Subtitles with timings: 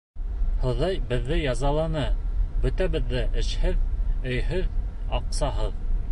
[0.61, 2.05] Хоҙай беҙҙе язаланы
[2.63, 3.83] -бөтәбеҙ ҙә эшһеҙ,
[4.31, 4.65] өйһөҙ,
[5.19, 5.77] аҡсаһыҙ.